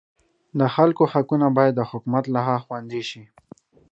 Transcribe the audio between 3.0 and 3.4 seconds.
شي.